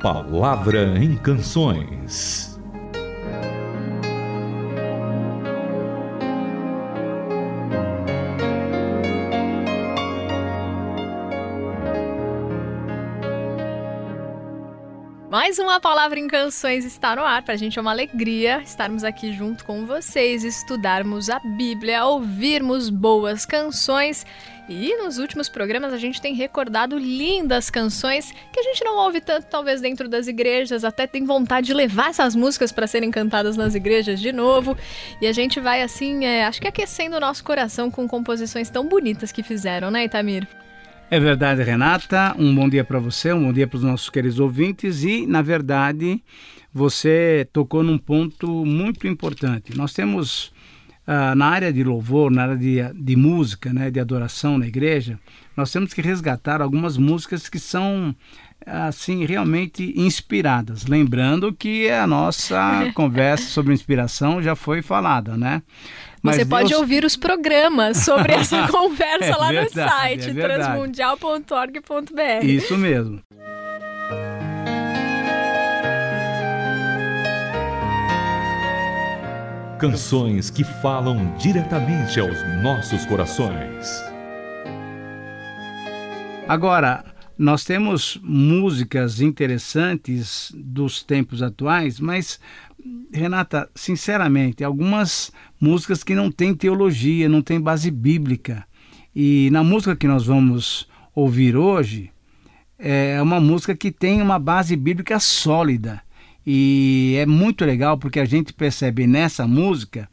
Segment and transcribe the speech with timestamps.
[0.00, 2.58] Palavra em Canções.
[15.30, 17.42] Mais uma palavra em canções está no ar.
[17.42, 22.88] Para a gente é uma alegria estarmos aqui junto com vocês, estudarmos a Bíblia, ouvirmos
[22.88, 24.24] boas canções.
[24.68, 29.20] E nos últimos programas a gente tem recordado lindas canções que a gente não ouve
[29.20, 33.56] tanto, talvez, dentro das igrejas, até tem vontade de levar essas músicas para serem cantadas
[33.56, 34.76] nas igrejas de novo.
[35.20, 38.88] E a gente vai, assim, é, acho que aquecendo o nosso coração com composições tão
[38.88, 40.46] bonitas que fizeram, né, Itamir?
[41.10, 42.36] É verdade, Renata.
[42.38, 45.02] Um bom dia para você, um bom dia para os nossos queridos ouvintes.
[45.02, 46.22] E, na verdade,
[46.72, 49.76] você tocou num ponto muito importante.
[49.76, 50.52] Nós temos
[51.06, 55.18] ah, na área de louvor, na área de, de música, né, de adoração na igreja,
[55.56, 58.14] nós temos que resgatar algumas músicas que são
[58.66, 60.86] assim realmente inspiradas.
[60.86, 65.62] Lembrando que a nossa conversa sobre inspiração já foi falada, né?
[66.22, 66.60] Mas Você Deus...
[66.60, 72.44] pode ouvir os programas sobre essa conversa é lá verdade, no site é transmundial.org.br.
[72.44, 73.20] Isso mesmo.
[79.80, 84.04] Canções que falam diretamente aos nossos corações.
[86.46, 87.02] Agora,
[87.38, 92.38] nós temos músicas interessantes dos tempos atuais, mas
[93.10, 98.66] Renata, sinceramente, algumas músicas que não têm teologia, não têm base bíblica.
[99.16, 102.10] E na música que nós vamos ouvir hoje,
[102.78, 106.02] é uma música que tem uma base bíblica sólida.
[106.46, 110.08] E é muito legal porque a gente percebe nessa música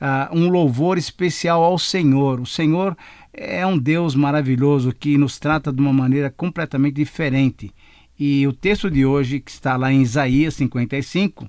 [0.00, 2.40] uh, um louvor especial ao Senhor.
[2.40, 2.96] O Senhor
[3.32, 7.72] é um Deus maravilhoso que nos trata de uma maneira completamente diferente.
[8.18, 11.48] E o texto de hoje, que está lá em Isaías 55,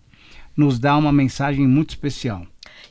[0.55, 2.45] nos dá uma mensagem muito especial.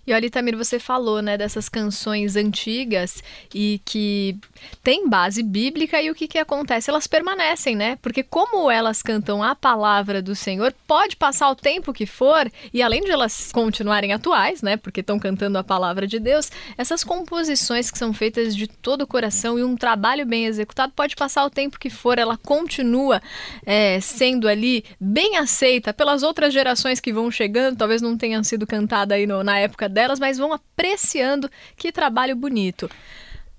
[0.07, 3.23] E olha, Tamir, você falou, né, dessas canções antigas
[3.55, 4.37] e que
[4.83, 6.91] tem base bíblica e o que, que acontece?
[6.91, 7.97] Elas permanecem, né?
[8.03, 12.83] Porque como elas cantam a palavra do Senhor, pode passar o tempo que for e
[12.83, 14.77] além de elas continuarem atuais, né?
[14.77, 19.07] Porque estão cantando a palavra de Deus, essas composições que são feitas de todo o
[19.07, 23.21] coração e um trabalho bem executado, pode passar o tempo que for, ela continua
[23.65, 28.67] é, sendo ali bem aceita pelas outras gerações que vão chegando, talvez não tenham sido
[28.67, 32.89] cantada aí no, na época delas, mas vão apreciando que trabalho bonito.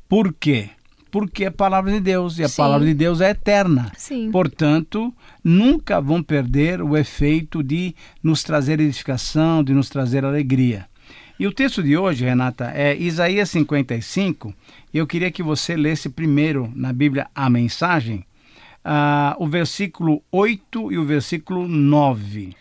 [0.08, 0.72] Por quê?
[1.12, 2.58] Porque é palavra de Deus e a Sim.
[2.58, 3.92] palavra de Deus é eterna.
[3.96, 4.32] Sim.
[4.32, 5.14] Portanto,
[5.44, 10.88] nunca vão perder o efeito de nos trazer edificação, de nos trazer alegria.
[11.40, 14.54] E o texto de hoje, Renata, é Isaías 55.
[14.94, 18.26] Eu queria que você lesse primeiro na Bíblia a mensagem,
[18.84, 22.54] uh, o versículo 8 e o versículo 9.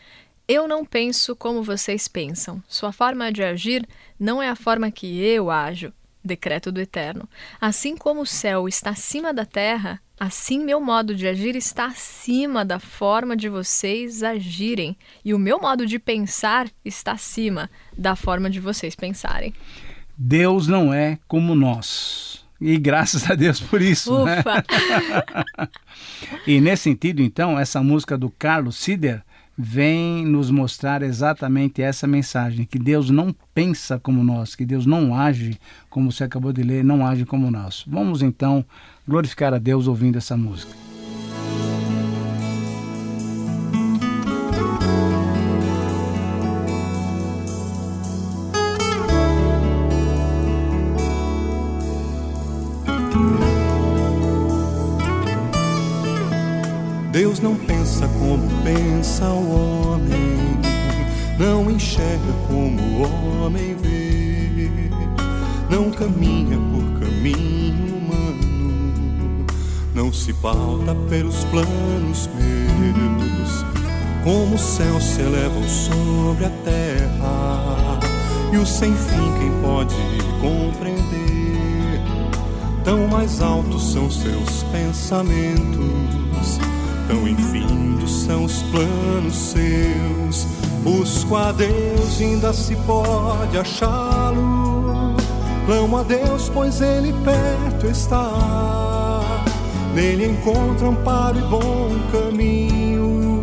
[0.48, 2.62] Eu não penso como vocês pensam.
[2.66, 3.86] Sua forma de agir
[4.18, 5.92] não é a forma que eu ajo.
[6.24, 7.28] Decreto do Eterno.
[7.60, 12.64] Assim como o céu está acima da terra, assim meu modo de agir está acima
[12.64, 14.96] da forma de vocês agirem.
[15.22, 19.52] E o meu modo de pensar está acima da forma de vocês pensarem.
[20.16, 22.42] Deus não é como nós.
[22.58, 24.24] E graças a Deus por isso.
[24.24, 24.40] Né?
[24.40, 24.54] Ufa!
[24.54, 25.68] Né?
[26.46, 29.22] e nesse sentido, então, essa música do Carlos Sider
[29.58, 35.12] vem nos mostrar exatamente essa mensagem: que Deus não pensa como nós, que Deus não
[35.12, 35.58] age
[35.90, 37.84] como você acabou de ler, não age como nós.
[37.88, 38.64] Vamos então
[39.06, 40.87] glorificar a Deus ouvindo essa música.
[57.98, 60.60] Pensa como pensa o homem,
[61.36, 64.70] não enxerga como o homem vê,
[65.68, 69.46] não caminha por caminho humano,
[69.94, 73.64] não se pauta pelos planos meus.
[74.22, 77.98] Como o céu se eleva sobre a terra,
[78.52, 79.94] e o sem fim quem pode
[80.40, 82.00] compreender?
[82.84, 86.58] Tão mais altos são seus pensamentos
[87.08, 90.46] Tão infindos são os planos seus.
[90.84, 95.16] Busco a Deus, ainda se pode achá-lo.
[95.64, 99.22] Clamo a Deus, pois Ele perto está.
[99.94, 103.42] Nele encontro amparo e bom caminho.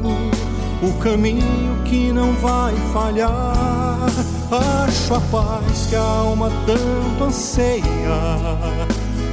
[0.84, 4.06] O caminho que não vai falhar.
[4.86, 7.84] Acho a paz que a alma tanto anseia.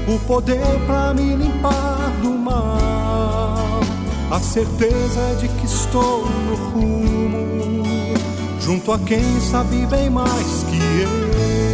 [0.08, 3.01] O poder para me limpar do mal
[4.32, 7.84] a certeza de que estou no rumo,
[8.60, 11.71] junto a quem sabe bem mais que eu.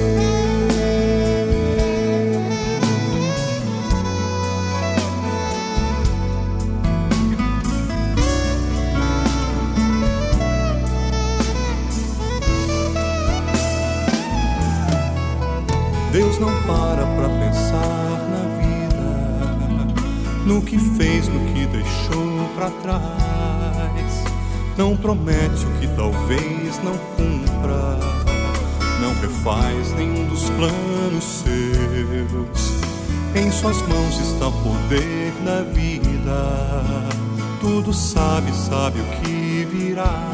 [22.59, 24.25] Pra trás.
[24.77, 27.99] Não promete o que talvez não cumpra,
[29.01, 32.79] não refaz nenhum dos planos seus.
[33.35, 36.85] Em suas mãos está o poder da vida,
[37.61, 40.29] tudo sabe, sabe o que virá.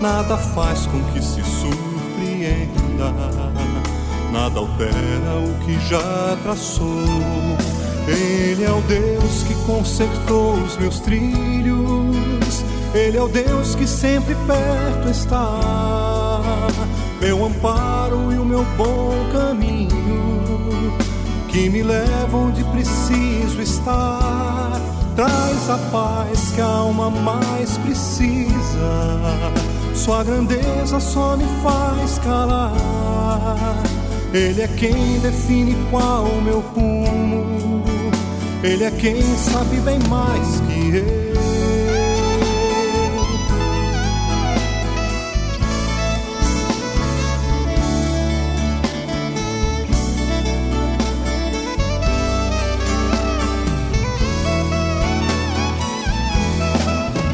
[0.00, 3.14] Nada faz com que se surpreenda
[4.32, 7.04] nada altera o que já traçou.
[8.06, 12.64] Ele é o Deus que consertou os meus trilhos,
[12.94, 16.40] Ele é o Deus que sempre perto está,
[17.20, 20.92] meu amparo e o meu bom caminho,
[21.48, 24.80] que me leva onde preciso estar.
[25.16, 28.48] Traz a paz que a alma mais precisa,
[29.94, 32.74] Sua grandeza só me faz calar
[34.34, 37.03] ele é quem define qual o meu rumo.
[38.64, 41.24] Ele é quem sabe bem mais que eu.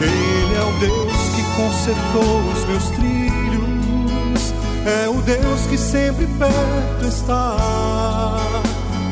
[0.02, 3.30] Ele é o Deus que consertou os meus trilhos
[4.86, 7.56] é o Deus que sempre perto está,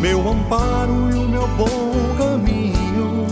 [0.00, 3.26] meu amparo e o meu bom caminho,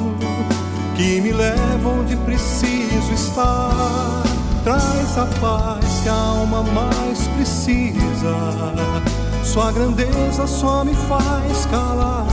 [0.96, 4.24] que me leva onde preciso estar.
[4.64, 8.74] Traz a paz que a alma mais precisa,
[9.44, 12.26] sua grandeza só me faz calar.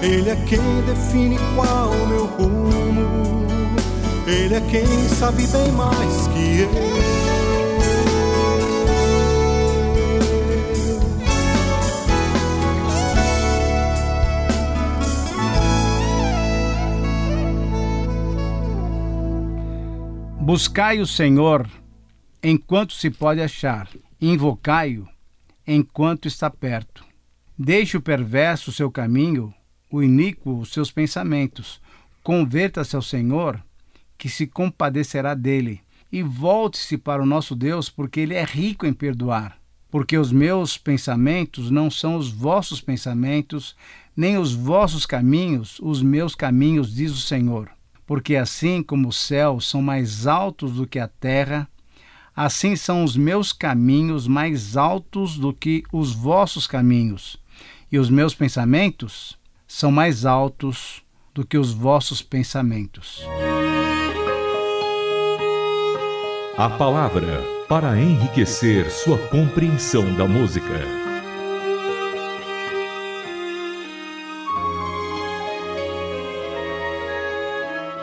[0.00, 3.46] Ele é quem define qual o meu rumo,
[4.26, 7.39] ele é quem sabe bem mais que eu.
[20.52, 21.70] Buscai o Senhor
[22.42, 23.88] enquanto se pode achar,
[24.20, 25.06] invocai-o
[25.64, 27.04] enquanto está perto.
[27.56, 29.54] Deixe o perverso seu caminho,
[29.88, 31.80] o iníquo os seus pensamentos.
[32.24, 33.62] Converta-se ao Senhor,
[34.18, 38.92] que se compadecerá dele, e volte-se para o nosso Deus, porque ele é rico em
[38.92, 39.56] perdoar.
[39.88, 43.76] Porque os meus pensamentos não são os vossos pensamentos,
[44.16, 47.70] nem os vossos caminhos, os meus caminhos, diz o Senhor
[48.10, 51.68] porque assim como os céus são mais altos do que a terra,
[52.34, 57.36] assim são os meus caminhos mais altos do que os vossos caminhos,
[57.92, 63.22] e os meus pensamentos são mais altos do que os vossos pensamentos.
[66.58, 70.99] A palavra para enriquecer sua compreensão da música.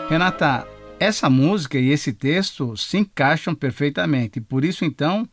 [0.10, 0.66] Renata,
[1.02, 4.40] essa música e esse texto se encaixam perfeitamente.
[4.40, 5.28] Por isso, então,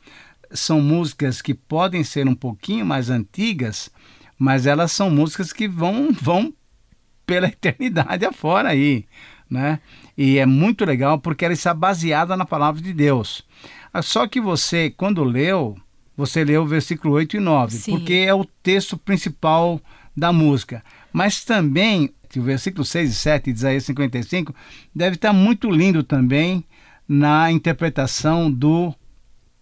[0.50, 3.88] são músicas que podem ser um pouquinho mais antigas,
[4.36, 6.52] mas elas são músicas que vão, vão
[7.24, 9.06] pela eternidade afora aí,
[9.48, 9.78] né?
[10.18, 13.46] E é muito legal porque ela está baseada na palavra de Deus.
[13.92, 15.76] Ah, só que você, quando leu,
[16.16, 17.92] você leu o versículo 8 e 9, Sim.
[17.92, 19.80] porque é o texto principal
[20.16, 20.82] da música.
[21.12, 24.54] Mas também o versículo 6 e 7 de Isaías 55
[24.94, 26.64] deve estar muito lindo também
[27.08, 28.94] na interpretação do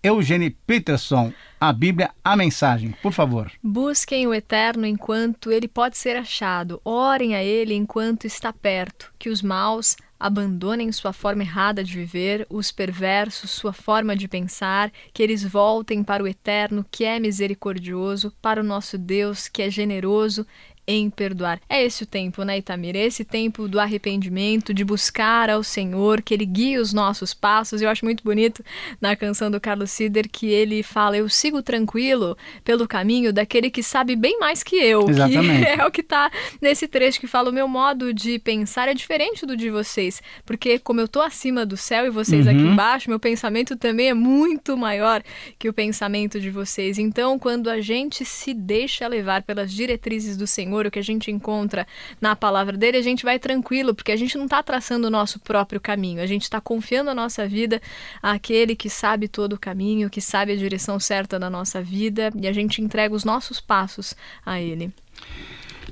[0.03, 2.93] Eugene Peterson, a Bíblia, a mensagem.
[3.01, 3.53] Por favor.
[3.63, 6.81] Busquem o eterno enquanto ele pode ser achado.
[6.85, 9.13] Orem a ele enquanto está perto.
[9.17, 14.93] Que os maus abandonem sua forma errada de viver, os perversos sua forma de pensar,
[15.13, 19.71] que eles voltem para o eterno que é misericordioso, para o nosso Deus que é
[19.71, 20.47] generoso
[20.87, 21.61] em perdoar.
[21.69, 22.97] É esse o tempo, né, Itamir?
[22.97, 27.81] É esse tempo do arrependimento, de buscar ao Senhor, que Ele guie os nossos passos.
[27.81, 28.65] Eu acho muito bonito
[29.01, 33.83] na canção do Carlos Sider que ele fala: Eu sigo tranquilo pelo caminho daquele que
[33.83, 35.09] sabe bem mais que eu.
[35.09, 35.65] Exatamente.
[35.65, 38.95] Que é o que está nesse trecho que fala: O meu modo de pensar é
[38.95, 42.53] diferente do de vocês, porque como eu estou acima do céu e vocês uhum.
[42.53, 45.23] aqui embaixo, meu pensamento também é muito maior
[45.59, 46.99] que o pensamento de vocês.
[46.99, 51.03] Então, quando a gente se deixa levar pelas diretrizes do Senhor, Senhor, o que a
[51.03, 51.87] gente encontra
[52.21, 55.39] na palavra dele, a gente vai tranquilo, porque a gente não está traçando o nosso
[55.39, 57.81] próprio caminho, a gente está confiando a nossa vida
[58.23, 62.49] àquele que sabe todo o caminho, que sabe a direção certa da nossa vida e
[62.49, 64.15] a gente entrega os nossos passos
[64.45, 64.91] a ele.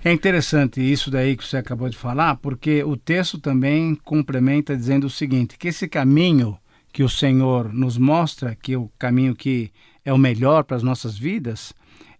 [0.03, 5.07] É interessante isso daí que você acabou de falar, porque o texto também complementa dizendo
[5.07, 6.59] o seguinte: que esse caminho
[6.91, 9.71] que o Senhor nos mostra, que é o caminho que
[10.05, 11.75] é o melhor para as nossas vidas,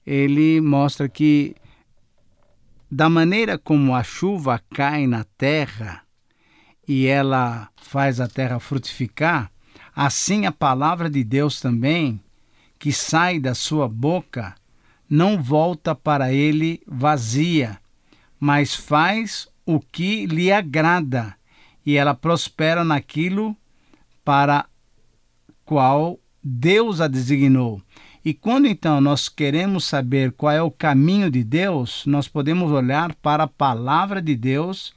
[0.07, 1.57] ele mostra que
[2.91, 6.03] da maneira como a chuva cai na terra
[6.89, 9.51] e ela faz a terra frutificar,
[9.95, 12.21] assim a palavra de Deus também,
[12.81, 14.57] que sai da sua boca,
[15.09, 17.79] não volta para ele vazia,
[18.41, 21.37] mas faz o que lhe agrada,
[21.87, 23.57] e ela prospera naquilo
[24.25, 24.67] para
[25.65, 27.81] qual Deus a designou.
[28.25, 33.15] E quando então nós queremos saber qual é o caminho de Deus, nós podemos olhar
[33.17, 34.93] para a palavra de Deus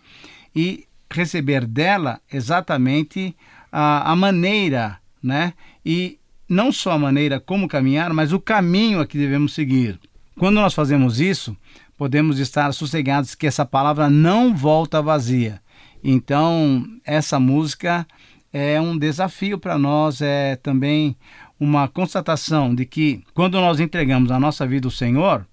[0.54, 3.36] e receber dela exatamente
[3.72, 5.54] a, a maneira, né?
[5.86, 10.00] E não só a maneira como caminhar, mas o caminho a que devemos seguir.
[10.38, 11.56] Quando nós fazemos isso,
[11.98, 15.62] podemos estar sossegados que essa palavra não volta vazia.
[16.04, 18.06] Então, essa música
[18.52, 21.16] é um desafio para nós, é também
[21.64, 25.48] uma constatação de que quando nós entregamos a nossa vida ao Senhor,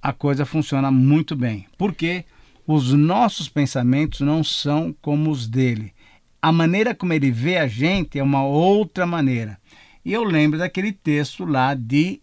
[0.00, 1.66] a coisa funciona muito bem.
[1.76, 2.24] Porque
[2.66, 5.92] os nossos pensamentos não são como os dele.
[6.40, 9.58] A maneira como ele vê a gente é uma outra maneira.
[10.02, 12.22] E eu lembro daquele texto lá de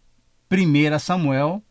[0.52, 1.64] 1 Samuel,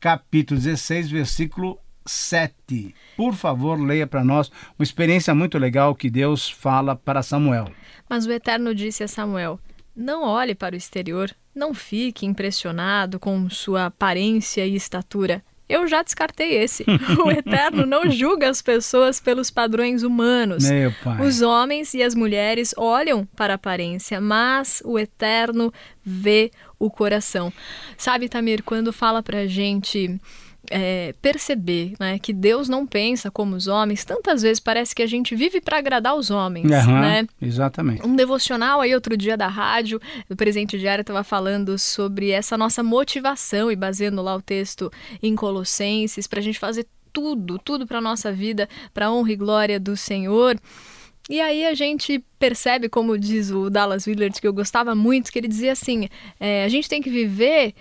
[0.00, 2.94] capítulo 16, versículo 7.
[3.18, 7.70] Por favor, leia para nós uma experiência muito legal que Deus fala para Samuel.
[8.08, 9.60] Mas o Eterno disse a Samuel:
[9.96, 15.42] Não olhe para o exterior, não fique impressionado com sua aparência e estatura.
[15.68, 16.84] Eu já descartei esse.
[17.24, 20.68] o Eterno não julga as pessoas pelos padrões humanos.
[20.68, 21.26] Meu pai.
[21.26, 25.72] Os homens e as mulheres olham para a aparência, mas o Eterno
[26.04, 27.52] vê o coração.
[27.96, 30.20] Sabe, Tamir, quando fala pra gente
[30.70, 35.06] é, perceber né, que Deus não pensa como os homens, tantas vezes parece que a
[35.06, 37.26] gente vive para agradar os homens, Uhum, né?
[37.40, 38.06] Exatamente.
[38.06, 42.82] Um devocional aí outro dia da rádio, do Presente Diário, estava falando sobre essa nossa
[42.82, 44.90] motivação e baseando lá o texto
[45.22, 49.80] em Colossenses, para a gente fazer tudo, tudo para nossa vida, para honra e glória
[49.80, 50.58] do Senhor.
[51.28, 55.38] E aí a gente percebe, como diz o Dallas Willard, que eu gostava muito, que
[55.38, 56.08] ele dizia assim:
[56.38, 57.74] é, a gente tem que viver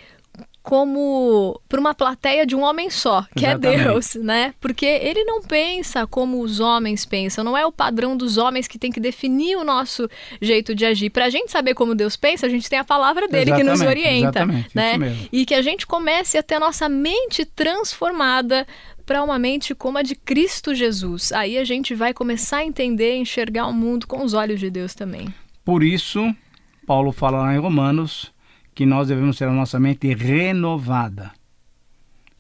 [0.65, 3.81] como para uma plateia de um homem só, que Exatamente.
[3.81, 4.53] é Deus, né?
[4.59, 8.79] Porque ele não pensa como os homens pensam, não é o padrão dos homens que
[8.79, 10.09] tem que definir o nosso
[10.41, 11.11] jeito de agir.
[11.11, 13.79] Para a gente saber como Deus pensa, a gente tem a palavra dele que nos
[13.79, 14.97] Exatamente, orienta, exatamente, né?
[15.31, 18.65] E que a gente comece a ter a nossa mente transformada
[19.05, 21.31] para uma mente como a de Cristo Jesus.
[21.31, 24.95] Aí a gente vai começar a entender, enxergar o mundo com os olhos de Deus
[24.95, 25.31] também.
[25.63, 26.35] Por isso,
[26.87, 28.33] Paulo fala lá em Romanos
[28.75, 31.31] que nós devemos ter a nossa mente renovada.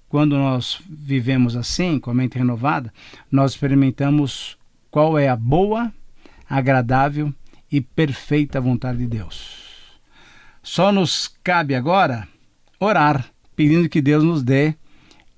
[0.09, 2.93] Quando nós vivemos assim, com a mente renovada,
[3.31, 4.57] nós experimentamos
[4.91, 5.91] qual é a boa,
[6.47, 7.33] agradável
[7.71, 9.99] e perfeita vontade de Deus.
[10.61, 12.27] Só nos cabe agora
[12.79, 13.25] orar,
[13.55, 14.75] pedindo que Deus nos dê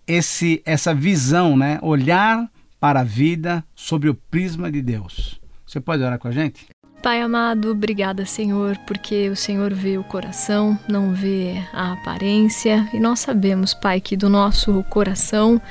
[0.08, 1.80] esse, essa visão, né?
[1.82, 2.50] olhar
[2.80, 5.39] para a vida sobre o prisma de Deus.
[5.66, 6.68] Você pode orar com a gente?
[7.01, 12.89] Pai amado, obrigada, Senhor, porque o Senhor vê o coração, não vê a aparência.
[12.92, 15.62] E nós sabemos, Pai, que do nosso coração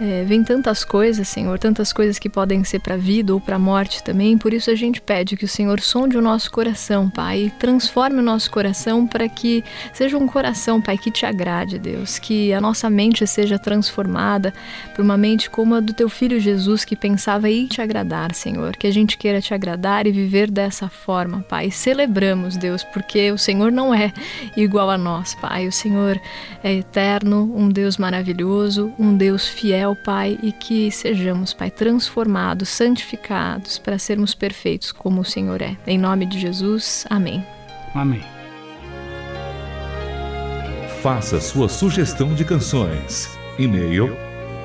[0.00, 3.56] é, vem tantas coisas, Senhor, tantas coisas que podem ser para a vida ou para
[3.56, 4.36] a morte também.
[4.36, 8.18] Por isso a gente pede que o Senhor sonde o nosso coração, Pai, e transforme
[8.18, 9.62] o nosso coração para que
[9.94, 12.18] seja um coração, Pai, que te agrade, Deus.
[12.18, 14.52] Que a nossa mente seja transformada
[14.94, 18.76] por uma mente como a do teu filho Jesus, que pensava em te agradar, Senhor.
[18.76, 21.70] Que a gente queira te agradar e viver dessa dessa forma, Pai.
[21.70, 24.10] Celebramos, Deus, porque o Senhor não é
[24.56, 25.68] igual a nós, Pai.
[25.68, 26.18] O Senhor
[26.64, 33.78] é eterno, um Deus maravilhoso, um Deus fiel, Pai, e que sejamos, Pai, transformados, santificados
[33.78, 35.76] para sermos perfeitos como o Senhor é.
[35.86, 37.44] Em nome de Jesus, amém.
[37.94, 38.22] Amém.
[41.02, 43.28] Faça sua sugestão de canções.
[43.58, 44.16] E-mail